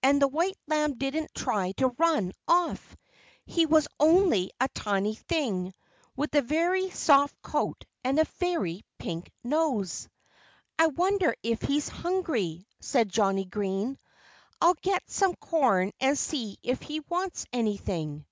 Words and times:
And 0.00 0.22
the 0.22 0.28
white 0.28 0.56
lamb 0.68 0.94
didn't 0.94 1.34
try 1.34 1.72
to 1.72 1.88
run 1.98 2.30
off. 2.46 2.94
He 3.46 3.66
was 3.66 3.88
only 3.98 4.52
a 4.60 4.68
tiny 4.68 5.16
thing, 5.16 5.74
with 6.14 6.32
a 6.36 6.40
very 6.40 6.88
soft 6.90 7.42
coat 7.42 7.84
and 8.04 8.20
a 8.20 8.26
very 8.38 8.84
pink 8.96 9.28
nose. 9.42 10.08
"I 10.78 10.86
wonder 10.86 11.34
if 11.42 11.62
he's 11.62 11.88
hungry," 11.88 12.68
said 12.78 13.08
Johnnie 13.10 13.44
Green. 13.44 13.98
"I'll 14.60 14.74
get 14.82 15.02
some 15.10 15.34
corn 15.34 15.90
and 15.98 16.16
see 16.16 16.58
if 16.62 16.80
he 16.82 17.00
wants 17.00 17.44
anything." 17.52 18.24